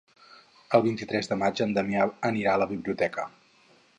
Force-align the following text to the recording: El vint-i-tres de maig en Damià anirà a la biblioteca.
El 0.77 0.83
vint-i-tres 0.85 1.29
de 1.33 1.37
maig 1.41 1.61
en 1.67 1.77
Damià 1.77 2.09
anirà 2.31 2.57
a 2.57 2.61
la 2.65 2.69
biblioteca. 2.75 3.29